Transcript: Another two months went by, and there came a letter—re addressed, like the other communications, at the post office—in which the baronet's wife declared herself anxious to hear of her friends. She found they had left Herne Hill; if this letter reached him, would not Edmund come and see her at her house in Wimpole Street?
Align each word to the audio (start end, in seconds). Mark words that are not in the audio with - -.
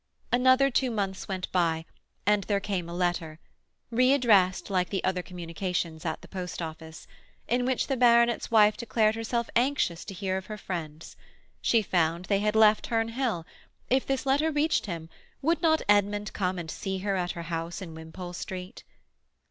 Another 0.31 0.71
two 0.71 0.89
months 0.89 1.27
went 1.27 1.51
by, 1.51 1.85
and 2.25 2.43
there 2.45 2.59
came 2.59 2.89
a 2.89 2.93
letter—re 2.95 4.13
addressed, 4.13 4.71
like 4.71 4.89
the 4.89 5.03
other 5.03 5.21
communications, 5.21 6.05
at 6.05 6.21
the 6.23 6.27
post 6.27 6.59
office—in 6.59 7.65
which 7.67 7.85
the 7.85 7.95
baronet's 7.95 8.49
wife 8.49 8.75
declared 8.75 9.13
herself 9.13 9.47
anxious 9.55 10.03
to 10.05 10.15
hear 10.15 10.37
of 10.37 10.47
her 10.47 10.57
friends. 10.57 11.15
She 11.61 11.83
found 11.83 12.25
they 12.25 12.39
had 12.39 12.55
left 12.55 12.87
Herne 12.87 13.09
Hill; 13.09 13.45
if 13.91 14.03
this 14.07 14.25
letter 14.25 14.51
reached 14.51 14.87
him, 14.87 15.07
would 15.39 15.61
not 15.61 15.83
Edmund 15.87 16.33
come 16.33 16.57
and 16.57 16.71
see 16.71 16.97
her 17.05 17.15
at 17.15 17.33
her 17.33 17.43
house 17.53 17.79
in 17.79 17.93
Wimpole 17.93 18.33
Street? 18.33 18.83